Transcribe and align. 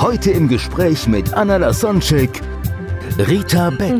Heute 0.00 0.30
im 0.30 0.48
Gespräch 0.48 1.06
mit 1.06 1.34
Anna 1.34 1.56
Lasonczek, 1.58 2.30
Rita 3.18 3.70
Beck. 3.70 3.94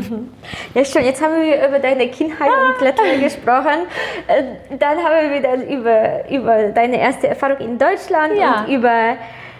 Ja, 0.73 0.83
schon, 0.85 1.03
jetzt 1.03 1.21
haben 1.21 1.35
wir 1.41 1.67
über 1.67 1.79
deine 1.79 2.09
Kindheit 2.09 2.49
und 2.49 2.81
Lettland 2.83 3.21
gesprochen. 3.21 3.85
Äh, 4.27 4.43
Dann 4.77 4.97
haben 4.97 5.31
wir 5.31 5.41
dann 5.41 5.67
über, 5.67 6.29
über 6.29 6.69
deine 6.69 6.99
erste 6.99 7.27
Erfahrung 7.27 7.57
in 7.59 7.77
Deutschland 7.77 8.33
Ja. 8.35 8.61
und 8.65 8.73
über 8.73 9.15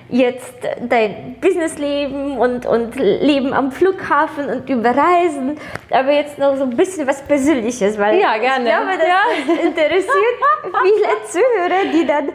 jetzt 0.09 0.53
dein 0.89 1.35
Businessleben 1.39 2.37
und, 2.37 2.65
und 2.65 2.95
Leben 2.95 3.53
am 3.53 3.71
Flughafen 3.71 4.47
und 4.49 4.69
über 4.69 4.89
Reisen. 4.89 5.57
Aber 5.89 6.11
jetzt 6.11 6.37
noch 6.37 6.57
so 6.57 6.63
ein 6.63 6.75
bisschen 6.75 7.07
was 7.07 7.21
Persönliches, 7.21 7.97
weil 7.99 8.19
Ja, 8.19 8.37
gerne. 8.37 8.65
ich 8.67 8.75
glaube, 8.75 8.97
das, 8.97 9.07
Ja. 9.07 9.21
das 9.47 9.65
interessiert 9.65 10.37
viele 10.83 11.07
Zuhörer, 11.29 11.91
die 11.93 12.05
dann 12.07 12.29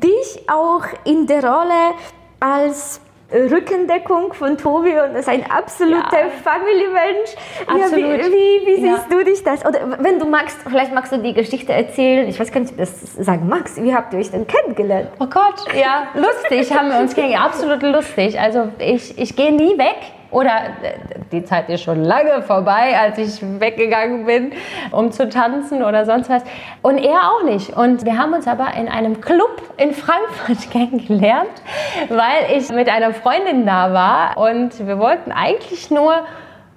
dich 0.00 0.48
auch 0.48 0.82
in 1.04 1.26
der 1.26 1.44
Rolle 1.44 1.94
als 2.40 3.00
Rückendeckung 3.32 4.32
von 4.34 4.56
Tobi 4.58 4.92
und 5.00 5.14
ist 5.16 5.28
ein 5.28 5.44
absoluter 5.50 6.20
Ja. 6.24 6.28
Family-Mensch. 6.42 7.30
Ja, 7.66 7.74
wie, 7.76 7.82
Absolut. 7.82 8.32
wie, 8.32 8.66
wie 8.66 8.86
Ja. 8.86 8.96
siehst 8.96 9.12
du 9.12 9.24
dich 9.24 9.42
das? 9.42 9.64
Oder 9.64 9.98
wenn 10.00 10.18
du 10.18 10.26
magst, 10.26 10.58
vielleicht 10.68 10.92
magst 10.94 11.12
du 11.12 11.18
die 11.18 11.32
Geschichte 11.34 11.72
erzählen. 11.72 12.28
Ich 12.28 12.38
weiß 12.38 12.52
gar 12.52 12.60
nicht, 12.60 12.70
ob 12.72 12.76
du 12.78 12.82
das 12.82 13.14
sagen 13.14 13.48
magst. 13.48 13.82
Wie 13.82 13.94
habt 13.94 14.12
ihr 14.12 14.18
euch 14.18 14.30
denn 14.30 14.46
kennengelernt? 14.46 15.08
Oh 15.20 15.26
Gott, 15.26 15.64
ja, 15.74 16.08
lustig 16.14 16.72
haben 16.76 16.90
wir 16.90 16.98
uns 17.00 17.14
kennengelernt. 17.14 17.46
Absolut 17.46 17.82
lustig. 17.82 18.38
Also 18.38 18.68
ich, 18.78 19.18
ich 19.18 19.34
gehe 19.36 19.52
nie 19.52 19.76
weg. 19.78 19.96
Oder 20.32 20.50
äh, 20.82 20.94
die 21.30 21.44
Zeit 21.44 21.68
ist 21.68 21.82
schon 21.82 22.02
lange 22.02 22.42
vorbei, 22.42 22.98
als 22.98 23.18
ich 23.18 23.40
weggegangen 23.60 24.26
bin, 24.26 24.52
um 24.90 25.12
zu 25.12 25.28
tanzen 25.28 25.84
oder 25.84 26.04
sonst 26.04 26.28
was. 26.28 26.42
Und 26.80 26.98
er 26.98 27.30
auch 27.30 27.44
nicht. 27.44 27.76
Und 27.76 28.04
wir 28.04 28.18
haben 28.18 28.32
uns 28.32 28.48
aber 28.48 28.74
in 28.74 28.88
einem 28.88 29.20
Club 29.20 29.62
in 29.76 29.92
Frankfurt 29.92 30.70
kennengelernt, 30.72 31.62
weil 32.08 32.56
ich 32.56 32.70
mit 32.70 32.88
einer 32.88 33.12
Freundin 33.12 33.66
da 33.66 33.92
war. 33.92 34.36
Und 34.38 34.86
wir 34.86 34.98
wollten 34.98 35.30
eigentlich 35.30 35.90
nur 35.90 36.14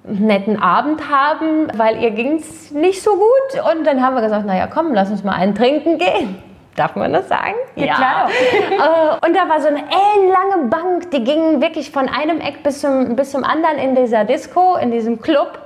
netten 0.04 0.62
Abend 0.62 1.10
haben, 1.10 1.68
weil 1.76 2.00
ihr 2.00 2.10
ging 2.12 2.36
es 2.36 2.70
nicht 2.70 3.02
so 3.02 3.12
gut. 3.12 3.74
Und 3.74 3.86
dann 3.86 4.02
haben 4.02 4.14
wir 4.14 4.22
gesagt, 4.22 4.46
naja, 4.46 4.68
komm, 4.72 4.92
lass 4.94 5.10
uns 5.10 5.24
mal 5.24 5.32
einen 5.32 5.54
trinken 5.54 5.98
gehen. 5.98 6.45
Darf 6.76 6.94
man 6.94 7.12
das 7.12 7.28
sagen? 7.28 7.56
Ja, 7.74 7.94
klar. 7.94 8.30
Äh, 8.76 9.26
und 9.26 9.34
da 9.34 9.48
war 9.48 9.60
so 9.60 9.68
eine 9.68 9.78
ellenlange 9.78 10.68
Bank, 10.68 11.10
die 11.10 11.24
ging 11.24 11.62
wirklich 11.62 11.90
von 11.90 12.08
einem 12.08 12.40
Eck 12.40 12.62
bis 12.62 12.80
zum, 12.80 13.16
bis 13.16 13.30
zum 13.30 13.42
anderen 13.42 13.78
in 13.78 13.94
dieser 13.94 14.24
Disco, 14.24 14.76
in 14.76 14.90
diesem 14.90 15.20
Club. 15.20 15.58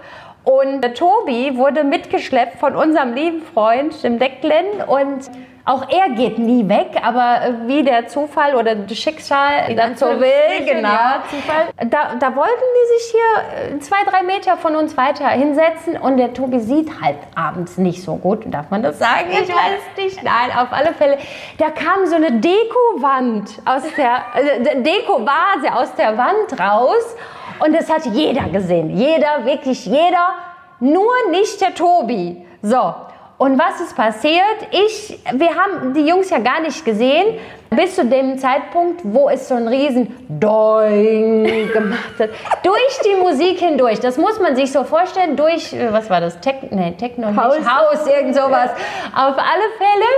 Und 0.45 0.81
der 0.81 0.95
Tobi 0.95 1.57
wurde 1.57 1.85
mitgeschleppt 1.85 2.59
von 2.59 2.75
unserem 2.75 3.13
lieben 3.13 3.43
Freund, 3.43 4.03
dem 4.03 4.19
Declan. 4.19 4.83
Und 4.87 5.31
auch 5.67 5.89
er 5.91 6.09
geht 6.11 6.39
nie 6.39 6.69
weg, 6.69 7.01
aber 7.03 7.55
wie 7.67 7.85
der 7.85 8.09
Zufall 8.09 8.55
oder 8.55 8.75
das 8.75 8.99
Schicksal 8.99 9.75
dann 9.77 9.95
so 9.95 10.07
will, 10.07 10.65
genau. 10.65 10.89
ja, 10.89 11.23
Zufall. 11.29 11.69
Da, 11.89 12.15
da 12.19 12.35
wollten 12.35 12.51
die 12.51 12.99
sich 12.99 13.13
hier 13.13 13.77
äh, 13.77 13.79
zwei, 13.79 14.03
drei 14.05 14.23
Meter 14.23 14.57
von 14.57 14.75
uns 14.75 14.97
weiter 14.97 15.29
hinsetzen 15.29 15.99
und 15.99 16.17
der 16.17 16.33
Tobi 16.33 16.61
sieht 16.61 17.01
halt 17.01 17.19
abends 17.35 17.77
nicht 17.77 18.03
so 18.03 18.17
gut. 18.17 18.45
Darf 18.47 18.71
man 18.71 18.83
das 18.83 18.99
sagen? 18.99 19.29
Ich 19.31 19.49
weiß 19.49 19.97
nicht. 19.97 20.23
Nein, 20.25 20.51
auf 20.57 20.73
alle 20.73 20.95
Fälle. 20.95 21.19
Da 21.59 21.71
kam 21.71 22.07
so 22.07 22.17
eine 22.17 22.33
Dekowand 22.33 23.51
aus 23.67 23.83
der, 23.97 24.25
äh, 24.35 24.83
Dekovase 24.83 25.75
aus 25.75 25.95
der 25.95 26.17
Wand 26.17 26.59
raus 26.59 27.17
und 27.65 27.75
das 27.75 27.91
hat 27.91 28.07
jeder 28.07 28.49
gesehen. 28.49 28.97
Jeder, 28.97 29.45
wirklich 29.45 29.87
jeder. 29.87 30.35
Nur 30.81 31.13
nicht 31.31 31.61
der 31.61 31.75
Tobi. 31.75 32.45
So. 32.63 32.95
Und 33.39 33.59
was 33.59 33.81
ist 33.81 33.97
passiert? 33.97 34.69
Ich, 34.71 35.19
wir 35.33 35.55
haben 35.55 35.95
die 35.95 36.07
Jungs 36.07 36.29
ja 36.29 36.39
gar 36.39 36.61
nicht 36.61 36.85
gesehen, 36.85 37.39
bis 37.71 37.97
zu 37.97 38.05
dem 38.05 38.39
Zeitpunkt, 38.39 39.01
wo 39.03 39.31
es 39.31 39.49
so 39.49 39.55
ein 39.55 39.67
riesen 39.67 40.15
Doing 40.29 41.45
gemacht 41.73 42.19
hat. 42.19 42.29
durch 42.63 42.99
die 43.03 43.19
Musik 43.19 43.59
hindurch. 43.61 43.99
Das 44.01 44.19
muss 44.19 44.39
man 44.41 44.57
sich 44.57 44.71
so 44.71 44.85
vorstellen, 44.85 45.37
durch, 45.37 45.73
äh, 45.73 45.91
was 45.91 46.11
war 46.11 46.21
das? 46.21 46.39
Tech, 46.41 46.57
nee, 46.71 46.93
Techno, 46.99 47.29
Haus. 47.35 47.57
nicht, 47.59 48.15
irgend 48.15 48.35
sowas. 48.35 48.71
Auf 49.15 49.37
alle 49.39 49.69
Fälle 49.79 50.11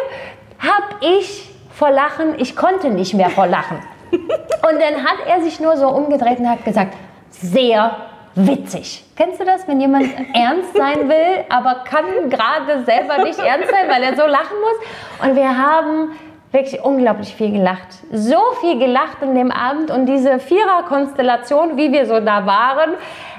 habe 0.58 1.18
ich 1.18 1.48
vor 1.70 1.90
Lachen, 1.90 2.34
ich 2.38 2.56
konnte 2.56 2.90
nicht 2.90 3.14
mehr 3.14 3.30
vor 3.30 3.46
Lachen. 3.46 3.78
Und 4.12 4.80
dann 4.80 5.04
hat 5.04 5.18
er 5.28 5.42
sich 5.42 5.60
nur 5.60 5.76
so 5.76 5.88
umgedreht 5.88 6.38
und 6.38 6.48
hat 6.48 6.64
gesagt, 6.64 6.94
sehr 7.32 7.96
witzig. 8.34 9.04
Kennst 9.16 9.40
du 9.40 9.44
das, 9.44 9.66
wenn 9.68 9.80
jemand 9.80 10.06
ernst 10.34 10.76
sein 10.76 11.08
will, 11.08 11.44
aber 11.48 11.84
kann 11.84 12.30
gerade 12.30 12.84
selber 12.84 13.24
nicht 13.24 13.38
ernst 13.38 13.70
sein, 13.70 13.88
weil 13.88 14.02
er 14.02 14.16
so 14.16 14.26
lachen 14.26 14.56
muss? 14.60 15.28
Und 15.28 15.36
wir 15.36 15.56
haben 15.56 16.12
wirklich 16.52 16.82
unglaublich 16.82 17.34
viel 17.34 17.50
gelacht. 17.50 17.88
So 18.12 18.36
viel 18.60 18.78
gelacht 18.78 19.22
in 19.22 19.34
dem 19.34 19.50
Abend 19.50 19.90
und 19.90 20.06
diese 20.06 20.38
Vierer-Konstellation, 20.38 21.76
wie 21.78 21.92
wir 21.92 22.06
so 22.06 22.20
da 22.20 22.46
waren, 22.46 22.92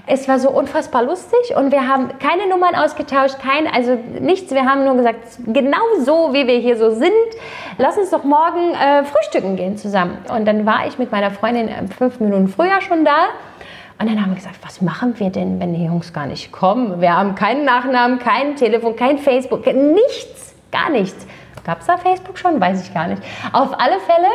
es 0.05 0.27
war 0.27 0.37
so 0.37 0.49
unfassbar 0.49 1.03
lustig 1.03 1.55
und 1.55 1.71
wir 1.71 1.87
haben 1.87 2.09
keine 2.19 2.47
Nummern 2.47 2.75
ausgetauscht, 2.75 3.35
kein, 3.39 3.73
also 3.73 3.97
nichts. 4.19 4.53
Wir 4.53 4.65
haben 4.65 4.83
nur 4.83 4.95
gesagt, 4.95 5.19
genau 5.47 5.77
so, 6.01 6.33
wie 6.33 6.45
wir 6.45 6.57
hier 6.57 6.75
so 6.75 6.91
sind, 6.91 7.11
lass 7.77 7.97
uns 7.97 8.09
doch 8.09 8.25
morgen 8.25 8.73
äh, 8.73 9.05
frühstücken 9.05 9.55
gehen 9.55 9.77
zusammen. 9.77 10.17
Und 10.35 10.45
dann 10.45 10.65
war 10.65 10.87
ich 10.87 10.97
mit 10.97 11.11
meiner 11.11 11.31
Freundin 11.31 11.69
äh, 11.69 11.87
fünf 11.97 12.19
Minuten 12.19 12.49
früher 12.49 12.81
schon 12.81 13.05
da. 13.05 13.29
Und 13.99 14.09
dann 14.09 14.21
haben 14.21 14.31
wir 14.31 14.35
gesagt, 14.35 14.59
was 14.63 14.81
machen 14.81 15.19
wir 15.19 15.29
denn, 15.29 15.59
wenn 15.59 15.73
die 15.73 15.85
Jungs 15.85 16.13
gar 16.13 16.25
nicht 16.25 16.51
kommen? 16.51 16.99
Wir 16.99 17.15
haben 17.15 17.35
keinen 17.35 17.63
Nachnamen, 17.63 18.19
kein 18.19 18.55
Telefon, 18.55 18.95
kein 18.95 19.17
Facebook, 19.17 19.65
nichts, 19.65 20.55
gar 20.71 20.89
nichts. 20.89 21.25
Gab 21.63 21.79
es 21.79 21.87
da 21.87 21.97
Facebook 21.97 22.37
schon? 22.37 22.59
Weiß 22.59 22.85
ich 22.85 22.93
gar 22.93 23.07
nicht. 23.07 23.21
Auf 23.53 23.79
alle 23.79 23.99
Fälle 23.99 24.27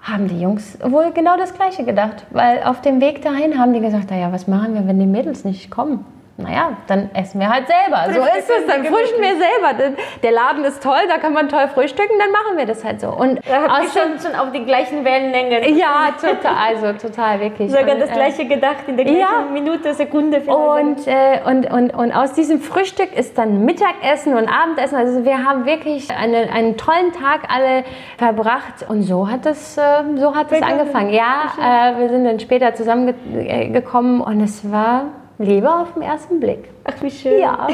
haben 0.00 0.28
die 0.28 0.40
Jungs 0.40 0.78
wohl 0.82 1.12
genau 1.12 1.36
das 1.36 1.54
Gleiche 1.54 1.84
gedacht. 1.84 2.26
Weil 2.30 2.62
auf 2.62 2.80
dem 2.82 3.00
Weg 3.00 3.22
dahin 3.22 3.58
haben 3.58 3.72
die 3.72 3.80
gesagt, 3.80 4.10
naja, 4.10 4.32
was 4.32 4.46
machen 4.46 4.74
wir, 4.74 4.86
wenn 4.86 4.98
die 4.98 5.06
Mädels 5.06 5.44
nicht 5.44 5.70
kommen? 5.70 6.04
Naja, 6.40 6.76
dann 6.86 7.10
essen 7.14 7.40
wir 7.40 7.48
halt 7.48 7.66
selber. 7.66 8.12
So 8.14 8.20
ist 8.20 8.48
es, 8.48 8.64
dann 8.68 8.84
frühstücken 8.84 9.22
wir 9.22 9.30
selber. 9.36 9.96
Der 10.22 10.30
Laden 10.30 10.64
ist 10.64 10.80
toll, 10.80 11.00
da 11.08 11.18
kann 11.18 11.32
man 11.32 11.48
toll 11.48 11.66
frühstücken, 11.74 12.14
dann 12.16 12.30
machen 12.30 12.56
wir 12.56 12.64
das 12.64 12.84
halt 12.84 13.00
so. 13.00 13.08
Und 13.08 13.44
dem- 13.44 13.88
schon, 13.92 14.20
schon 14.24 14.38
auf 14.38 14.52
die 14.52 14.64
gleichen 14.64 15.04
Wellenlängen. 15.04 15.76
ja, 15.76 16.10
total, 16.20 16.54
also 16.76 16.92
total, 17.08 17.40
wirklich. 17.40 17.72
Sogar 17.72 17.92
Und, 17.92 18.00
das 18.02 18.10
äh, 18.10 18.12
Gleiche 18.12 18.44
gedacht 18.46 18.84
in 18.86 18.96
der 18.96 19.06
gleichen 19.06 19.18
ja. 19.20 19.46
Minute, 19.52 19.92
Sekunde. 19.94 20.40
vielleicht. 20.40 20.58
und, 20.58 21.06
äh, 21.08 21.40
und, 21.44 21.72
und, 21.72 21.90
und 21.92 22.12
aus 22.12 22.34
diesem 22.34 22.60
Frühstück 22.60 23.16
ist 23.16 23.36
dann 23.36 23.64
Mittagessen 23.64 24.34
und 24.36 24.48
Abendessen. 24.48 24.96
Also 24.96 25.24
wir 25.24 25.44
haben 25.44 25.66
wirklich 25.66 26.08
eine, 26.12 26.52
einen 26.52 26.76
tollen 26.76 27.12
Tag 27.14 27.48
alle 27.52 27.82
verbracht. 28.16 28.86
Und 28.88 29.02
so 29.02 29.28
hat 29.28 29.44
es, 29.44 29.76
äh, 29.76 29.82
so 30.14 30.36
hat 30.36 30.52
angefangen. 30.62 31.10
Ja, 31.12 31.52
äh, 31.60 31.98
wir 31.98 32.08
sind 32.10 32.24
dann 32.24 32.38
später 32.38 32.74
zusammengekommen 32.76 34.20
und 34.20 34.40
es 34.40 34.70
war 34.70 35.06
Liebe 35.40 35.72
auf 35.72 35.94
den 35.94 36.02
ersten 36.02 36.40
Blick. 36.40 36.68
Ach, 36.90 37.02
wie 37.02 37.10
schön. 37.10 37.38
Ja, 37.38 37.66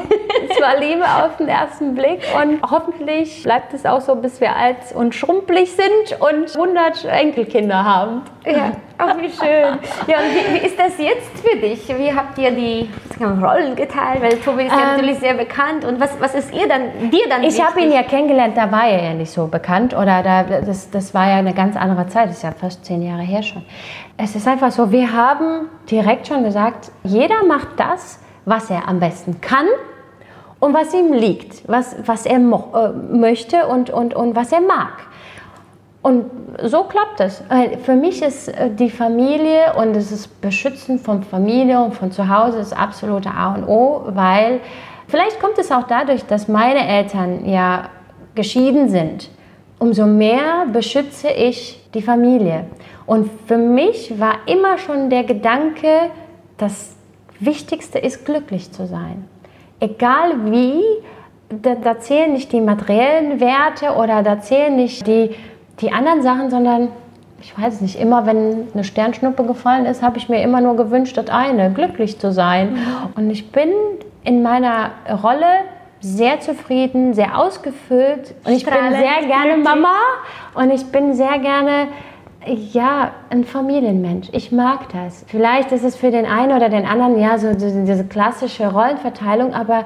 es 0.51 0.61
war 0.61 0.79
Liebe 0.79 1.05
auf 1.05 1.37
den 1.37 1.49
ersten 1.49 1.95
Blick 1.95 2.23
und 2.41 2.61
hoffentlich 2.69 3.43
bleibt 3.45 3.73
es 3.73 3.87
auch 3.87 4.01
so, 4.01 4.17
bis 4.17 4.41
wir 4.41 4.57
alt 4.57 4.77
und 4.95 5.15
schrumpelig 5.15 5.73
sind 5.73 6.21
und 6.21 6.55
100 6.55 7.05
Enkelkinder 7.05 7.85
haben. 7.85 8.23
Ja, 8.45 8.73
ach 8.99 9.17
wie 9.19 9.31
schön. 9.31 9.79
Ja, 10.07 10.19
und 10.19 10.35
wie, 10.35 10.55
wie 10.55 10.67
ist 10.67 10.79
das 10.79 10.99
jetzt 10.99 11.39
für 11.39 11.57
dich? 11.57 11.89
Wie 11.97 12.13
habt 12.13 12.37
ihr 12.39 12.51
die 12.51 12.91
Rollen 13.21 13.75
geteilt? 13.77 14.21
Weil 14.21 14.37
Tobi 14.39 14.65
ist 14.65 14.73
ja 14.73 14.79
Ähm, 14.79 14.97
natürlich 14.97 15.19
sehr 15.19 15.35
bekannt. 15.35 15.85
Und 15.85 16.01
was, 16.01 16.21
was 16.21 16.35
ist 16.35 16.53
ihr 16.53 16.69
dann, 16.69 17.11
dir 17.11 17.29
dann 17.29 17.43
Ich 17.45 17.65
habe 17.65 17.81
ihn 17.81 17.93
ja 17.93 18.03
kennengelernt, 18.03 18.57
da 18.57 18.71
war 18.71 18.87
er 18.89 19.03
ja 19.03 19.15
nicht 19.15 19.31
so 19.31 19.47
bekannt 19.47 19.95
oder 19.95 20.23
da, 20.23 20.43
das, 20.43 20.91
das 20.91 21.15
war 21.15 21.29
ja 21.29 21.37
eine 21.37 21.55
ganz 21.55 21.77
andere 21.77 22.07
Zeit, 22.09 22.29
das 22.29 22.39
ist 22.39 22.43
ja 22.43 22.53
fast 22.53 22.85
zehn 22.85 23.01
Jahre 23.03 23.23
her 23.23 23.43
schon. 23.43 23.65
Es 24.17 24.35
ist 24.35 24.47
einfach 24.47 24.71
so, 24.71 24.91
wir 24.93 25.13
haben 25.13 25.69
direkt 25.91 26.27
schon 26.27 26.45
gesagt, 26.45 26.91
jeder 27.03 27.45
macht 27.45 27.69
das, 27.79 28.21
was 28.45 28.71
er 28.71 28.89
am 28.89 29.01
besten 29.01 29.41
kann 29.41 29.67
und 30.61 30.75
was 30.75 30.95
ihm 30.95 31.13
liegt, 31.13 31.69
was, 31.69 31.97
was 32.07 32.27
er 32.27 32.37
äh, 32.37 32.89
möchte 33.13 33.67
und, 33.67 33.91
und, 33.91 34.15
und 34.15 34.35
was 34.37 34.53
er 34.53 34.61
mag. 34.61 34.93
Und 36.03 36.31
so 36.63 36.85
klappt 36.85 37.21
es. 37.21 37.43
Für 37.85 37.95
mich 37.95 38.21
ist 38.23 38.49
äh, 38.49 38.71
die 38.71 38.91
Familie 38.91 39.75
und 39.77 39.97
das 39.97 40.13
ist 40.13 40.41
Beschützen 40.41 40.99
von 40.99 41.23
Familie 41.23 41.81
und 41.81 41.95
von 41.95 42.13
zu 42.13 42.29
Hause 42.29 42.59
das 42.59 42.73
absolute 42.73 43.31
A 43.31 43.55
und 43.55 43.65
O, 43.67 44.03
weil 44.09 44.61
vielleicht 45.09 45.41
kommt 45.41 45.59
es 45.59 45.73
auch 45.73 45.85
dadurch, 45.85 46.25
dass 46.27 46.47
meine 46.47 46.87
Eltern 46.87 47.47
ja 47.47 47.89
geschieden 48.35 48.89
sind. 48.89 49.31
umso 49.79 50.07
mehr 50.07 50.67
beschütze 50.73 51.29
ich 51.29 51.81
die 51.93 52.03
Familie. 52.03 52.67
Und 53.07 53.31
für 53.47 53.59
mich 53.59 54.19
war 54.19 54.37
immer 54.47 54.79
schon 54.79 55.11
der 55.11 55.25
Gedanke, 55.25 56.11
das 56.57 56.97
Wichtigste 57.41 57.99
ist, 57.99 58.25
glücklich 58.25 58.73
zu 58.73 58.87
sein. 58.87 59.25
Egal 59.81 60.51
wie, 60.53 60.83
da, 61.49 61.75
da 61.75 61.99
zählen 61.99 62.33
nicht 62.33 62.53
die 62.53 62.61
materiellen 62.61 63.41
Werte 63.41 63.95
oder 63.97 64.23
da 64.23 64.41
zählen 64.41 64.77
nicht 64.77 65.07
die, 65.07 65.31
die 65.81 65.93
anderen 65.93 66.23
Sachen, 66.23 66.51
sondern 66.51 66.89
ich 67.41 67.59
weiß 67.59 67.83
nicht, 67.83 68.01
immer 68.01 68.25
wenn 68.25 68.69
eine 68.73 68.85
Sternschnuppe 68.85 69.45
gefallen 69.45 69.85
ist, 69.85 70.03
habe 70.03 70.17
ich 70.17 70.29
mir 70.29 70.43
immer 70.43 70.61
nur 70.61 70.77
gewünscht, 70.77 71.17
das 71.17 71.29
eine, 71.29 71.71
glücklich 71.71 72.19
zu 72.19 72.33
sein. 72.33 72.73
Mhm. 72.73 72.79
Und 73.17 73.31
ich 73.31 73.53
bin 73.53 73.69
in 74.25 74.43
meiner 74.43 74.93
Rolle 75.23 75.47
sehr 76.01 76.41
zufrieden, 76.41 77.15
sehr 77.15 77.39
ausgefüllt 77.39 78.35
und 78.45 78.53
ich 78.53 78.65
bin 78.65 78.75
sehr 78.75 79.27
gerne 79.27 79.57
Mama 79.63 79.97
und 80.55 80.71
ich 80.71 80.85
bin 80.87 81.15
sehr 81.15 81.39
gerne 81.39 81.89
ja, 82.47 83.13
ein 83.31 83.45
Familienmensch. 83.45 84.29
Ich 84.33 84.53
mag 84.53 84.89
das. 84.93 85.25
Vielleicht 85.29 85.73
ist 85.73 85.85
es 85.85 85.97
für 85.97 86.11
den 86.11 86.27
einen 86.27 86.53
oder 86.57 86.69
den 86.69 86.87
anderen 86.87 87.19
ja 87.19 87.39
so 87.39 87.55
diese 87.55 88.05
klassische 88.05 88.71
Rollenverteilung, 88.71 89.55
aber 89.55 89.85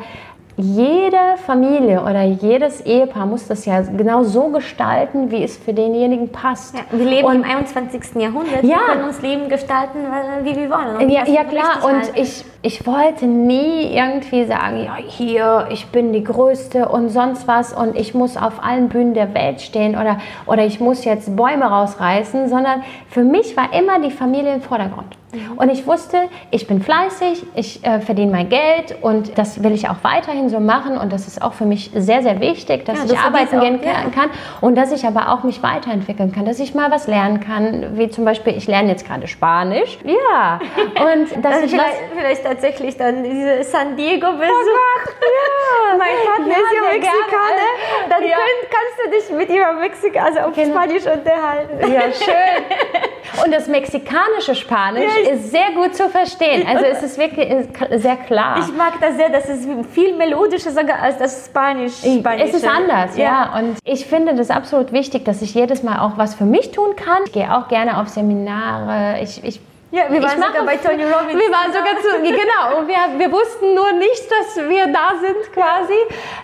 jede 0.60 1.36
Familie 1.46 2.02
oder 2.02 2.24
jedes 2.24 2.80
Ehepaar 2.80 3.26
muss 3.26 3.46
das 3.46 3.64
ja 3.64 3.80
genau 3.80 4.24
so 4.24 4.48
gestalten, 4.48 5.30
wie 5.30 5.44
es 5.44 5.56
für 5.56 5.72
denjenigen 5.72 6.30
passt. 6.30 6.74
Ja, 6.76 6.82
wir 6.90 7.04
leben 7.04 7.28
und, 7.28 7.36
im 7.36 7.44
21. 7.44 8.16
Jahrhundert. 8.16 8.64
Ja, 8.64 8.70
wir 8.70 8.94
können 8.94 9.04
uns 9.04 9.22
Leben 9.22 9.48
gestalten, 9.48 9.98
wie 10.42 10.56
wir 10.56 10.68
wollen. 10.68 11.08
Ja, 11.10 11.24
ja 11.26 11.44
klar. 11.44 11.84
Und 11.84 12.10
ich, 12.16 12.44
ich 12.62 12.84
wollte 12.84 13.26
nie 13.26 13.94
irgendwie 13.94 14.46
sagen, 14.46 14.82
ja, 14.84 14.96
hier, 14.96 15.68
ich 15.70 15.86
bin 15.86 16.12
die 16.12 16.24
Größte 16.24 16.88
und 16.88 17.10
sonst 17.10 17.46
was 17.46 17.72
und 17.72 17.94
ich 17.96 18.14
muss 18.14 18.36
auf 18.36 18.62
allen 18.62 18.88
Bühnen 18.88 19.14
der 19.14 19.34
Welt 19.34 19.60
stehen 19.60 19.94
oder, 19.94 20.18
oder 20.46 20.66
ich 20.66 20.80
muss 20.80 21.04
jetzt 21.04 21.36
Bäume 21.36 21.66
rausreißen, 21.66 22.48
sondern 22.48 22.82
für 23.08 23.22
mich 23.22 23.56
war 23.56 23.72
immer 23.72 24.00
die 24.00 24.10
Familie 24.10 24.54
im 24.54 24.60
Vordergrund. 24.60 25.17
Mhm. 25.32 25.58
Und 25.58 25.68
ich 25.70 25.86
wusste, 25.86 26.28
ich 26.50 26.66
bin 26.66 26.82
fleißig, 26.82 27.44
ich 27.54 27.84
äh, 27.84 28.00
verdiene 28.00 28.32
mein 28.32 28.48
Geld 28.48 28.96
und 29.02 29.36
das 29.36 29.62
will 29.62 29.72
ich 29.72 29.88
auch 29.88 29.96
weiterhin 30.02 30.48
so 30.48 30.58
machen. 30.60 30.96
Und 30.96 31.12
das 31.12 31.26
ist 31.26 31.42
auch 31.42 31.52
für 31.52 31.66
mich 31.66 31.90
sehr, 31.94 32.22
sehr 32.22 32.40
wichtig, 32.40 32.84
dass 32.86 32.98
ja, 32.98 33.12
ich 33.12 33.18
arbeiten 33.18 33.60
gehen 33.60 33.80
ja. 33.82 34.10
kann 34.10 34.30
und 34.60 34.76
dass 34.76 34.92
ich 34.92 35.06
aber 35.06 35.32
auch 35.32 35.42
mich 35.42 35.62
weiterentwickeln 35.62 36.32
kann, 36.32 36.46
dass 36.46 36.58
ich 36.60 36.74
mal 36.74 36.90
was 36.90 37.06
lernen 37.06 37.40
kann, 37.40 37.98
wie 37.98 38.08
zum 38.08 38.24
Beispiel, 38.24 38.56
ich 38.56 38.66
lerne 38.66 38.88
jetzt 38.88 39.06
gerade 39.06 39.26
Spanisch. 39.26 39.98
Ja. 40.04 40.60
Und 40.94 41.44
dass 41.44 41.62
ich 41.62 41.70
vielleicht, 41.70 41.98
vielleicht 42.16 42.44
tatsächlich 42.44 42.96
dann 42.96 43.22
diese 43.22 43.62
San 43.64 43.96
Diego 43.96 44.32
Besuch. 44.32 44.48
Oh 44.48 45.92
ja. 45.92 45.96
mein 45.98 46.08
Partner 46.24 46.54
ja, 46.54 46.58
ist 46.58 46.74
ja 46.74 46.82
Mexikaner. 46.92 47.68
Dann 48.08 48.22
kannst 48.70 48.98
du 49.04 49.10
dich 49.10 49.38
mit 49.38 49.50
ihm 49.50 49.62
auf 49.62 49.80
Mexika, 49.80 50.24
also 50.24 50.40
auf 50.40 50.54
genau. 50.54 50.74
Spanisch 50.74 51.06
unterhalten. 51.06 51.92
Ja, 51.92 52.02
schön. 52.12 52.64
Und 53.48 53.54
das 53.54 53.66
mexikanische 53.66 54.54
Spanisch 54.54 55.10
ist 55.32 55.50
sehr 55.50 55.70
gut 55.74 55.94
zu 55.94 56.10
verstehen. 56.10 56.66
Also 56.68 56.84
es 56.84 57.02
ist 57.02 57.16
wirklich 57.16 57.48
sehr 57.96 58.16
klar. 58.16 58.58
Ich 58.58 58.76
mag 58.76 59.00
das 59.00 59.16
sehr, 59.16 59.30
das 59.30 59.48
ist 59.48 59.66
viel 59.94 60.14
melodischer 60.14 60.70
sogar 60.70 61.00
als 61.00 61.16
das 61.16 61.46
Spanisch. 61.46 61.94
Es 62.02 62.52
ist 62.52 62.68
anders, 62.68 63.16
ja. 63.16 63.24
ja. 63.24 63.58
Und 63.58 63.78
ich 63.84 64.04
finde 64.04 64.34
das 64.34 64.50
absolut 64.50 64.92
wichtig, 64.92 65.24
dass 65.24 65.40
ich 65.40 65.54
jedes 65.54 65.82
Mal 65.82 65.98
auch 66.00 66.18
was 66.18 66.34
für 66.34 66.44
mich 66.44 66.72
tun 66.72 66.94
kann. 66.94 67.22
Ich 67.24 67.32
gehe 67.32 67.56
auch 67.56 67.68
gerne 67.68 67.98
auf 68.02 68.08
Seminare. 68.08 69.22
Ich, 69.22 69.42
ich 69.42 69.60
ja, 69.90 70.02
wir 70.10 70.22
waren 70.22 70.36
sogar 70.36 70.64
bei 70.66 70.76
Tony 70.76 71.02
Robbins. 71.02 71.40
Wir 71.40 71.50
waren 71.50 71.72
sogar 71.72 71.96
zu, 72.02 72.20
genau. 72.22 72.78
Und 72.78 72.88
wir, 72.88 73.18
wir 73.18 73.32
wussten 73.32 73.74
nur 73.74 73.92
nicht, 73.92 74.30
dass 74.30 74.68
wir 74.68 74.86
da 74.86 75.14
sind 75.18 75.52
quasi. 75.52 75.94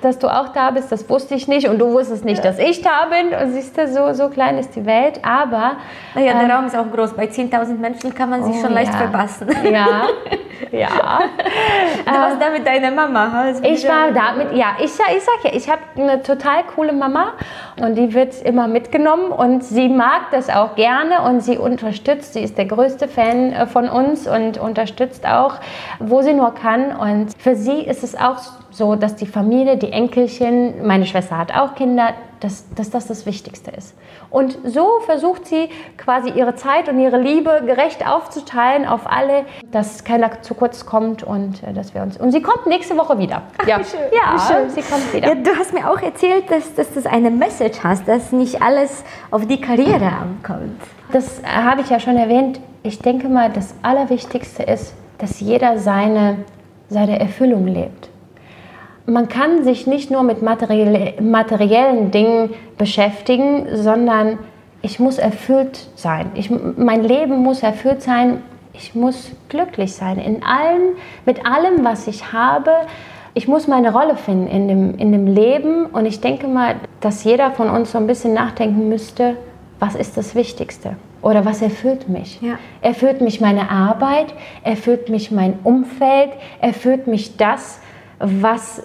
Dass 0.00 0.18
du 0.18 0.28
auch 0.28 0.48
da 0.48 0.70
bist, 0.70 0.90
das 0.90 1.08
wusste 1.10 1.34
ich 1.34 1.46
nicht. 1.46 1.68
Und 1.68 1.78
du 1.78 1.92
wusstest 1.92 2.24
nicht, 2.24 2.42
dass 2.42 2.58
ich 2.58 2.80
da 2.80 3.06
bin. 3.06 3.38
Und 3.38 3.52
siehst 3.52 3.76
du, 3.76 3.86
so, 3.86 4.14
so 4.14 4.30
klein 4.30 4.56
ist 4.56 4.74
die 4.74 4.86
Welt. 4.86 5.20
Aber. 5.22 5.76
Naja, 6.14 6.32
der 6.32 6.42
ähm, 6.42 6.50
Raum 6.50 6.66
ist 6.66 6.76
auch 6.76 6.90
groß. 6.90 7.12
Bei 7.14 7.26
10.000 7.26 7.76
Menschen 7.76 8.14
kann 8.14 8.30
man 8.30 8.44
sich 8.44 8.56
oh, 8.56 8.62
schon 8.64 8.72
leicht 8.72 8.92
ja. 8.92 8.98
verpassen. 8.98 9.48
Ja, 9.70 10.08
ja. 10.72 11.20
Du 12.04 12.12
warst 12.12 12.40
da 12.40 12.50
mit 12.50 12.66
deiner 12.66 12.90
Mama. 12.90 13.52
Ich 13.62 13.86
war 13.88 14.10
da 14.12 14.32
mit, 14.32 14.52
ja, 14.52 14.76
ich, 14.78 14.84
ich 14.84 14.90
sag 14.92 15.44
ja, 15.44 15.50
ich 15.52 15.68
habe 15.68 15.80
eine 15.96 16.22
total 16.22 16.64
coole 16.74 16.92
Mama 16.92 17.32
und 17.80 17.94
die 17.94 18.12
wird 18.12 18.42
immer 18.42 18.68
mitgenommen 18.68 19.32
und 19.32 19.64
sie 19.64 19.88
mag 19.88 20.30
das 20.30 20.50
auch 20.50 20.74
gerne 20.74 21.22
und 21.22 21.40
sie 21.40 21.56
unterstützt. 21.56 22.34
Sie 22.34 22.40
ist 22.40 22.58
der 22.58 22.66
größte 22.66 23.08
Fan 23.08 23.52
äh, 23.52 23.66
von 23.66 23.88
uns 23.88 24.26
und 24.28 24.58
unterstützt 24.58 25.26
auch, 25.26 25.54
wo 25.98 26.22
sie 26.22 26.34
nur 26.34 26.54
kann. 26.54 26.94
Und 26.94 27.32
für 27.38 27.56
sie 27.56 27.80
ist 27.80 28.04
es 28.04 28.14
auch 28.14 28.38
so, 28.74 28.96
dass 28.96 29.14
die 29.14 29.26
Familie, 29.26 29.76
die 29.76 29.92
Enkelchen, 29.92 30.86
meine 30.86 31.06
Schwester 31.06 31.38
hat 31.38 31.54
auch 31.54 31.74
Kinder, 31.74 32.14
dass, 32.40 32.66
dass 32.74 32.90
das 32.90 33.06
das 33.06 33.24
Wichtigste 33.24 33.70
ist. 33.70 33.94
Und 34.30 34.58
so 34.64 35.00
versucht 35.06 35.46
sie 35.46 35.68
quasi 35.96 36.30
ihre 36.30 36.56
Zeit 36.56 36.88
und 36.88 36.98
ihre 37.00 37.18
Liebe 37.18 37.62
gerecht 37.64 38.06
aufzuteilen 38.06 38.86
auf 38.86 39.02
alle, 39.06 39.44
dass 39.70 40.04
keiner 40.04 40.42
zu 40.42 40.54
kurz 40.54 40.84
kommt 40.84 41.22
und 41.22 41.62
äh, 41.62 41.72
dass 41.72 41.94
wir 41.94 42.02
uns. 42.02 42.16
Und 42.18 42.32
sie 42.32 42.42
kommt 42.42 42.66
nächste 42.66 42.96
Woche 42.96 43.18
wieder. 43.18 43.42
Ach, 43.58 43.66
ja, 43.66 43.82
schön. 43.82 44.00
ja 44.12 44.38
schön. 44.38 44.70
sie 44.70 44.82
kommt 44.82 45.14
wieder. 45.14 45.28
Ja, 45.28 45.34
du 45.36 45.50
hast 45.56 45.72
mir 45.72 45.88
auch 45.88 46.00
erzählt, 46.02 46.50
dass, 46.50 46.74
dass 46.74 46.92
du 46.92 47.08
eine 47.08 47.30
Message 47.30 47.78
hast, 47.82 48.06
dass 48.08 48.32
nicht 48.32 48.60
alles 48.60 49.04
auf 49.30 49.46
die 49.46 49.60
Karriere 49.60 50.06
ankommt. 50.06 50.80
Das 51.12 51.38
äh, 51.40 51.46
habe 51.46 51.80
ich 51.82 51.90
ja 51.90 52.00
schon 52.00 52.16
erwähnt. 52.16 52.60
Ich 52.82 52.98
denke 52.98 53.28
mal, 53.28 53.50
das 53.50 53.74
Allerwichtigste 53.82 54.64
ist, 54.64 54.94
dass 55.18 55.40
jeder 55.40 55.78
seine, 55.78 56.38
seine 56.88 57.20
Erfüllung 57.20 57.66
lebt 57.66 58.10
man 59.06 59.28
kann 59.28 59.64
sich 59.64 59.86
nicht 59.86 60.10
nur 60.10 60.22
mit 60.22 60.42
materiellen 60.42 62.10
Dingen 62.10 62.50
beschäftigen, 62.78 63.66
sondern 63.74 64.38
ich 64.82 64.98
muss 64.98 65.18
erfüllt 65.18 65.88
sein. 65.94 66.30
Ich, 66.34 66.50
mein 66.50 67.02
Leben 67.02 67.38
muss 67.38 67.62
erfüllt 67.62 68.02
sein. 68.02 68.42
Ich 68.72 68.94
muss 68.94 69.30
glücklich 69.48 69.94
sein 69.94 70.18
in 70.18 70.42
allem, 70.42 70.96
mit 71.26 71.46
allem, 71.46 71.84
was 71.84 72.06
ich 72.06 72.32
habe. 72.32 72.70
Ich 73.34 73.46
muss 73.46 73.66
meine 73.66 73.92
Rolle 73.92 74.16
finden 74.16 74.46
in 74.46 74.68
dem, 74.68 74.98
in 74.98 75.12
dem 75.12 75.26
Leben. 75.26 75.86
Und 75.86 76.06
ich 76.06 76.20
denke 76.20 76.48
mal, 76.48 76.76
dass 77.00 77.24
jeder 77.24 77.50
von 77.52 77.70
uns 77.70 77.92
so 77.92 77.98
ein 77.98 78.06
bisschen 78.06 78.34
nachdenken 78.34 78.88
müsste, 78.88 79.36
was 79.80 79.94
ist 79.94 80.16
das 80.16 80.34
Wichtigste? 80.34 80.96
Oder 81.22 81.44
was 81.44 81.62
erfüllt 81.62 82.08
mich? 82.08 82.40
Ja. 82.42 82.58
Erfüllt 82.82 83.20
mich 83.20 83.40
meine 83.40 83.70
Arbeit? 83.70 84.34
Erfüllt 84.62 85.08
mich 85.08 85.30
mein 85.30 85.58
Umfeld? 85.64 86.30
Erfüllt 86.60 87.06
mich 87.06 87.36
das, 87.36 87.80
was, 88.18 88.82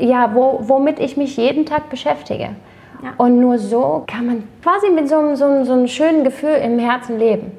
ja, 0.00 0.34
wo, 0.34 0.60
womit 0.62 1.00
ich 1.00 1.16
mich 1.16 1.36
jeden 1.36 1.66
Tag 1.66 1.90
beschäftige. 1.90 2.50
Ja. 3.02 3.12
Und 3.18 3.40
nur 3.40 3.58
so 3.58 4.04
kann 4.06 4.26
man 4.26 4.48
quasi 4.62 4.90
mit 4.90 5.08
so, 5.08 5.34
so, 5.34 5.64
so 5.64 5.72
einem 5.72 5.88
schönen 5.88 6.24
Gefühl 6.24 6.54
im 6.62 6.78
Herzen 6.78 7.18
leben. 7.18 7.52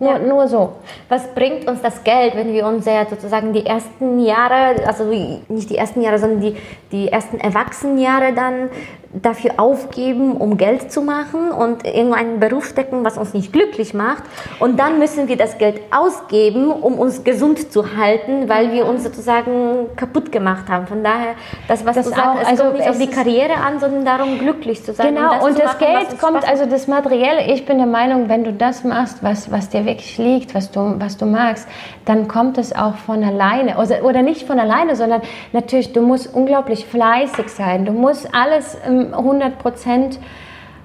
Nur, 0.00 0.12
ja. 0.12 0.18
nur 0.18 0.48
so. 0.48 0.72
Was 1.10 1.28
bringt 1.34 1.68
uns 1.68 1.82
das 1.82 2.02
Geld, 2.02 2.34
wenn 2.34 2.52
wir 2.52 2.66
uns 2.66 2.86
ja 2.86 3.06
sozusagen 3.06 3.52
die 3.52 3.66
ersten 3.66 4.18
Jahre, 4.20 4.86
also 4.86 5.04
nicht 5.04 5.68
die 5.68 5.76
ersten 5.76 6.00
Jahre, 6.00 6.18
sondern 6.18 6.40
die, 6.40 6.56
die 6.90 7.08
ersten 7.08 7.38
Erwachsenenjahre 7.38 8.32
dann 8.32 8.70
dafür 9.12 9.54
aufgeben, 9.56 10.36
um 10.36 10.56
Geld 10.56 10.92
zu 10.92 11.02
machen 11.02 11.50
und 11.50 11.84
in 11.84 12.14
einen 12.14 12.38
Beruf 12.38 12.68
stecken, 12.68 13.04
was 13.04 13.18
uns 13.18 13.34
nicht 13.34 13.52
glücklich 13.52 13.92
macht. 13.92 14.22
Und 14.60 14.78
dann 14.78 15.00
müssen 15.00 15.26
wir 15.26 15.36
das 15.36 15.58
Geld 15.58 15.80
ausgeben, 15.90 16.70
um 16.70 16.96
uns 16.96 17.24
gesund 17.24 17.72
zu 17.72 17.96
halten, 17.96 18.48
weil 18.48 18.70
wir 18.70 18.86
uns 18.86 19.02
sozusagen 19.02 19.88
kaputt 19.96 20.30
gemacht 20.30 20.68
haben. 20.68 20.86
Von 20.86 21.02
daher, 21.02 21.34
das, 21.66 21.84
was 21.84 21.96
das 21.96 22.06
du 22.06 22.14
sagst, 22.14 22.42
es 22.42 22.48
also 22.48 22.62
kommt 22.64 22.78
nicht 22.78 22.88
auf 22.88 22.98
die 22.98 23.08
Karriere 23.08 23.54
an, 23.54 23.80
sondern 23.80 24.04
darum, 24.04 24.38
glücklich 24.38 24.84
zu 24.84 24.94
sein. 24.94 25.14
Genau, 25.14 25.32
und, 25.32 25.38
das, 25.38 25.44
und 25.44 25.58
das 25.58 25.64
machen, 25.64 25.78
Geld 25.80 26.20
kommt, 26.20 26.48
also 26.48 26.66
das 26.66 26.86
Materielle, 26.86 27.52
ich 27.52 27.66
bin 27.66 27.78
der 27.78 27.88
Meinung, 27.88 28.28
wenn 28.28 28.44
du 28.44 28.52
das 28.52 28.84
machst, 28.84 29.24
was, 29.24 29.50
was 29.50 29.70
dir 29.70 29.86
wirklich 29.86 30.18
liegt, 30.18 30.54
was 30.54 30.70
du, 30.70 30.94
was 30.98 31.16
du 31.16 31.26
magst, 31.26 31.66
dann 32.04 32.28
kommt 32.28 32.58
es 32.58 32.72
auch 32.76 32.94
von 32.94 33.24
alleine. 33.24 33.76
Oder, 33.78 34.04
oder 34.04 34.22
nicht 34.22 34.46
von 34.46 34.60
alleine, 34.60 34.94
sondern 34.94 35.22
natürlich, 35.52 35.92
du 35.92 36.00
musst 36.00 36.32
unglaublich 36.32 36.86
fleißig 36.86 37.48
sein. 37.48 37.84
Du 37.84 37.92
musst 37.92 38.32
alles... 38.32 38.78
Ähm, 39.00 39.14
100 39.14 39.58
Prozent 39.58 40.18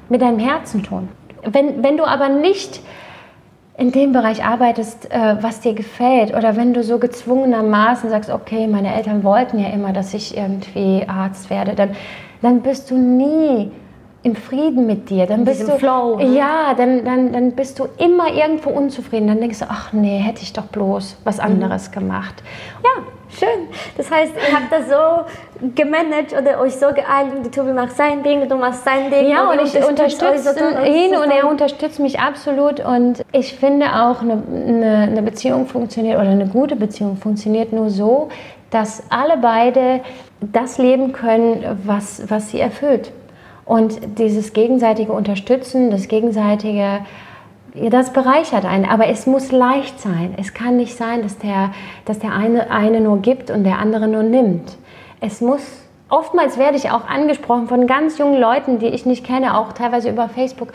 mit 0.09 0.21
deinem 0.21 0.39
Herzen 0.39 0.83
tun. 0.83 1.09
Wenn, 1.43 1.83
wenn 1.83 1.97
du 1.97 2.05
aber 2.05 2.29
nicht 2.29 2.81
in 3.77 3.91
dem 3.91 4.13
Bereich 4.13 4.43
arbeitest, 4.43 5.11
äh, 5.11 5.35
was 5.41 5.59
dir 5.59 5.73
gefällt, 5.73 6.35
oder 6.35 6.55
wenn 6.55 6.73
du 6.73 6.83
so 6.83 6.97
gezwungenermaßen 6.97 8.09
sagst, 8.09 8.29
okay, 8.29 8.67
meine 8.67 8.95
Eltern 8.95 9.23
wollten 9.23 9.59
ja 9.59 9.69
immer, 9.69 9.91
dass 9.91 10.13
ich 10.13 10.37
irgendwie 10.37 11.05
Arzt 11.07 11.49
werde, 11.49 11.75
dann, 11.75 11.89
dann 12.41 12.61
bist 12.61 12.89
du 12.89 12.97
nie 12.97 13.71
im 14.25 14.35
Frieden 14.35 14.87
mit 14.87 15.11
dir. 15.11 15.27
Dann 15.27 15.45
bist 15.45 15.67
du 15.67 15.77
Flow. 15.77 16.17
Ne? 16.17 16.35
Ja, 16.35 16.73
dann, 16.75 17.05
dann, 17.05 17.31
dann 17.31 17.51
bist 17.51 17.77
du 17.77 17.87
immer 17.99 18.33
irgendwo 18.33 18.71
unzufrieden. 18.71 19.27
Dann 19.27 19.39
denkst 19.39 19.59
du, 19.59 19.65
ach 19.69 19.93
nee, 19.93 20.17
hätte 20.17 20.41
ich 20.41 20.51
doch 20.51 20.65
bloß 20.65 21.17
was 21.23 21.37
mhm. 21.37 21.43
anderes 21.43 21.89
mhm. 21.89 21.93
gemacht. 21.93 22.43
Ja, 22.83 23.03
Schön. 23.27 23.67
Das 23.97 24.09
heißt, 24.09 24.31
ihr 24.35 24.55
habt 24.55 24.71
das 24.71 24.87
so 24.87 25.69
gemanagt 25.73 26.31
oder 26.31 26.59
euch 26.61 26.75
so 26.75 26.85
die 26.91 27.49
Tobi 27.49 27.73
macht 27.73 27.91
sein 27.93 28.23
Ding, 28.23 28.47
du 28.47 28.55
machst 28.55 28.85
sein 28.85 29.11
Ding. 29.11 29.29
Ja, 29.29 29.49
und 29.49 29.59
ich 29.61 29.75
unterstütze 29.83 30.55
ihn 30.87 31.15
und 31.15 31.31
er 31.31 31.49
unterstützt 31.49 31.99
mich 31.99 32.19
absolut. 32.19 32.79
Und 32.79 33.25
ich 33.33 33.55
finde 33.55 33.87
auch, 33.87 34.21
eine, 34.21 34.41
eine, 34.47 34.97
eine 35.09 35.21
Beziehung 35.21 35.65
funktioniert 35.65 36.17
oder 36.17 36.29
eine 36.29 36.47
gute 36.47 36.75
Beziehung 36.75 37.17
funktioniert 37.17 37.73
nur 37.73 37.89
so, 37.89 38.29
dass 38.69 39.03
alle 39.09 39.37
beide 39.37 40.01
das 40.39 40.77
leben 40.77 41.11
können, 41.11 41.79
was, 41.83 42.23
was 42.29 42.51
sie 42.51 42.59
erfüllt. 42.59 43.11
Und 43.65 43.99
dieses 44.19 44.53
gegenseitige 44.53 45.11
Unterstützen, 45.11 45.89
das 45.89 46.07
gegenseitige, 46.07 46.99
das 47.73 48.13
bereichert 48.13 48.65
einen. 48.65 48.85
Aber 48.85 49.07
es 49.07 49.25
muss 49.25 49.51
leicht 49.51 49.99
sein. 49.99 50.35
Es 50.39 50.53
kann 50.53 50.77
nicht 50.77 50.95
sein, 50.95 51.23
dass 51.23 51.37
der, 51.39 51.71
dass 52.05 52.19
der 52.19 52.33
eine, 52.33 52.69
eine 52.69 53.01
nur 53.01 53.21
gibt 53.21 53.49
und 53.49 53.63
der 53.63 53.79
andere 53.79 54.07
nur 54.07 54.23
nimmt. 54.23 54.77
Es 55.19 55.41
muss 55.41 55.85
Oftmals 56.07 56.57
werde 56.57 56.77
ich 56.77 56.91
auch 56.91 57.07
angesprochen 57.07 57.67
von 57.67 57.87
ganz 57.87 58.19
jungen 58.19 58.39
Leuten, 58.39 58.77
die 58.77 58.87
ich 58.87 59.05
nicht 59.05 59.25
kenne, 59.25 59.57
auch 59.57 59.73
teilweise 59.73 60.09
über 60.09 60.29
Facebook. 60.29 60.71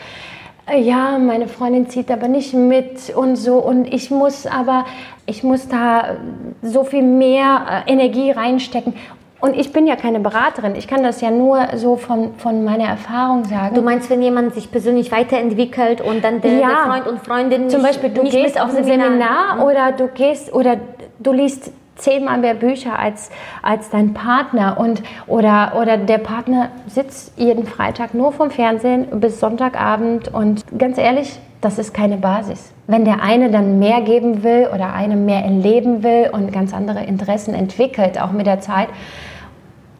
Äh, 0.67 0.81
Ja, 0.81 1.17
meine 1.17 1.47
Freundin 1.47 1.89
zieht 1.89 2.11
aber 2.11 2.27
nicht 2.27 2.53
mit 2.53 3.15
und 3.15 3.37
so 3.37 3.57
und 3.57 3.91
ich 3.91 4.11
muss 4.11 4.45
aber, 4.45 4.85
ich 5.25 5.43
muss 5.43 5.67
da 5.67 6.17
so 6.61 6.83
viel 6.83 7.03
mehr 7.03 7.83
äh, 7.87 7.91
Energie 7.91 8.31
reinstecken. 8.31 8.93
Und 9.41 9.57
ich 9.57 9.73
bin 9.73 9.87
ja 9.87 9.95
keine 9.95 10.19
Beraterin, 10.19 10.75
ich 10.75 10.87
kann 10.87 11.01
das 11.01 11.19
ja 11.19 11.31
nur 11.31 11.67
so 11.75 11.95
von, 11.95 12.35
von 12.35 12.63
meiner 12.63 12.83
Erfahrung 12.85 13.43
sagen. 13.45 13.73
Du 13.73 13.81
meinst, 13.81 14.09
wenn 14.11 14.21
jemand 14.21 14.53
sich 14.53 14.71
persönlich 14.71 15.11
weiterentwickelt 15.11 15.99
und 15.99 16.23
dann 16.23 16.41
der, 16.41 16.53
Ja. 16.53 16.67
der 16.67 16.77
Freund 16.91 17.07
und 17.07 17.19
Freundin 17.25 17.69
Zum 17.69 17.81
nicht, 17.81 17.89
Beispiel, 17.91 18.09
du 18.11 18.21
nicht 18.21 18.33
gehst 18.33 18.61
auf 18.61 18.75
ein 18.75 18.83
Seminar, 18.83 19.65
oder 19.65 19.91
du 19.93 20.07
gehst 20.09 20.53
oder 20.53 20.77
du 21.17 21.33
liest 21.33 21.71
zehnmal 21.95 22.37
mehr 22.37 22.53
Bücher 22.53 22.97
als, 22.97 23.31
als 23.63 23.89
dein 23.89 24.13
Partner 24.13 24.77
und 24.79 25.01
oder, 25.27 25.73
oder 25.79 25.97
der 25.97 26.17
Partner 26.19 26.69
sitzt 26.87 27.37
jeden 27.37 27.65
Freitag 27.65 28.13
nur 28.13 28.31
vom 28.31 28.51
Fernsehen 28.51 29.07
bis 29.19 29.39
Sonntagabend 29.39 30.33
und 30.33 30.63
ganz 30.77 30.97
ehrlich, 30.97 31.39
das 31.61 31.77
ist 31.79 31.93
keine 31.93 32.17
Basis. 32.17 32.71
Wenn 32.87 33.05
der 33.05 33.21
eine 33.21 33.51
dann 33.51 33.77
mehr 33.79 34.01
geben 34.01 34.43
will 34.43 34.67
oder 34.73 34.93
eine 34.93 35.15
mehr 35.15 35.43
erleben 35.43 36.03
will 36.03 36.29
und 36.31 36.51
ganz 36.51 36.73
andere 36.73 37.03
Interessen 37.03 37.53
entwickelt, 37.53 38.19
auch 38.21 38.31
mit 38.31 38.47
der 38.47 38.59
Zeit, 38.61 38.87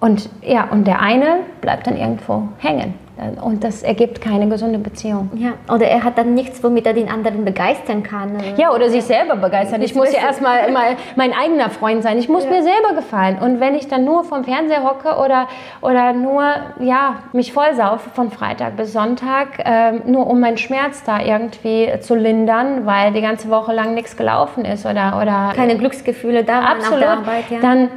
und 0.02 0.30
ja, 0.42 0.68
und 0.72 0.86
der 0.88 1.00
eine 1.00 1.42
bleibt 1.62 1.88
dann 1.88 1.96
irgendwo 1.96 2.50
hängen. 2.58 2.96
Und 3.44 3.64
das 3.64 3.84
ergibt 3.84 4.20
keine 4.20 4.48
gesunde 4.50 4.80
Beziehung. 4.80 5.30
Ja, 5.36 5.52
oder 5.72 5.86
er 5.86 6.04
hat 6.04 6.18
dann 6.18 6.34
nichts, 6.34 6.64
womit 6.64 6.88
er 6.88 6.94
den 6.94 7.08
anderen 7.08 7.46
begeistern 7.46 8.02
kann. 8.02 8.32
Ja, 8.58 8.74
oder 8.74 8.90
sich 8.90 9.04
selber 9.04 9.36
begeistern. 9.36 9.84
Ich 9.84 9.94
muss 9.94 10.12
ja 10.12 10.22
erstmal 10.22 10.72
mal 10.72 10.96
mein 11.16 11.34
eigener 11.34 11.70
Freund 11.70 12.02
sein. 12.02 12.18
Ich 12.18 12.30
muss 12.30 12.46
mir 12.46 12.64
selber 12.64 12.96
gefallen. 12.96 13.38
Und 13.40 13.60
wenn 13.60 13.76
ich 13.76 13.88
dann 13.88 14.06
nur 14.06 14.24
vom 14.24 14.44
Fernseher 14.44 14.84
hocke 14.84 15.20
oder, 15.24 15.48
oder 15.82 16.14
nur 16.14 16.42
ja, 16.80 17.18
mich 17.32 17.54
vollsaufe 17.54 18.10
von 18.10 18.32
Freitag 18.32 18.76
bis 18.76 18.92
Sonntag, 18.92 19.60
ähm, 19.64 20.02
nur 20.08 20.26
um 20.26 20.40
meinen 20.40 20.58
Schmerz 20.58 21.04
da 21.04 21.22
irgendwie 21.22 21.92
zu 22.00 22.16
lindern, 22.16 22.88
weil 22.88 23.14
die 23.14 23.22
ganze 23.22 23.50
Woche 23.52 23.72
lang 23.72 23.94
nichts 23.94 24.18
gelaufen 24.18 24.66
ist 24.66 24.88
oder, 24.88 25.20
oder 25.22 25.54
Keine 25.56 25.78
Glücksgefühle 25.78 26.44
da 26.44 26.54
waren 26.54 26.64
auf 26.64 26.72
absolut, 26.78 27.02
der 27.02 27.12
Arbeit. 27.12 27.52
Ja. 27.52 27.60
dann 27.62 27.90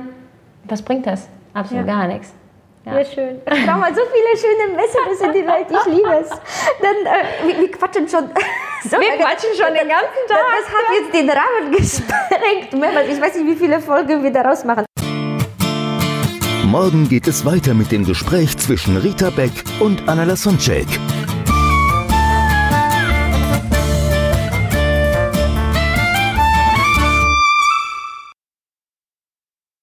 was 0.66 0.82
bringt 0.82 1.06
das? 1.06 1.28
Absolut 1.54 1.86
Ja. 1.86 1.94
gar 1.94 2.06
nichts. 2.08 2.32
Ja, 2.84 3.02
schön. 3.02 3.40
Ich 3.50 3.66
brauche 3.66 3.78
mal 3.78 3.94
so 3.94 4.02
viele 4.12 4.36
schöne 4.36 4.76
Messages 4.76 5.20
in 5.22 5.32
die 5.32 5.46
Welt. 5.46 5.66
Ich 5.70 5.84
liebe 5.94 6.20
es. 6.20 6.28
Dann, 6.28 6.96
äh, 7.06 7.46
wir, 7.48 7.60
wir 7.62 7.70
quatschen 7.70 8.06
schon. 8.08 8.28
So, 8.84 8.98
Wir 9.00 9.16
quatschen 9.16 9.48
schon 9.56 9.72
den 9.72 9.88
ganzen 9.88 10.24
Tag. 10.28 10.44
Das 10.58 10.68
hat 10.68 10.84
jetzt 11.00 11.14
den 11.14 11.30
Rahmen 11.30 11.72
gesprengt. 11.74 13.08
Ich 13.10 13.18
weiß 13.22 13.36
nicht, 13.36 13.46
wie 13.46 13.56
viele 13.56 13.80
Folgen 13.80 14.22
wir 14.22 14.30
daraus 14.30 14.62
machen. 14.62 14.84
Morgen 16.66 17.08
geht 17.08 17.26
es 17.26 17.46
weiter 17.46 17.72
mit 17.72 17.90
dem 17.92 18.04
Gespräch 18.04 18.58
zwischen 18.58 18.98
Rita 18.98 19.30
Beck 19.30 19.52
und 19.80 20.06
Anna 20.06 20.24
Lasonczek. 20.24 20.86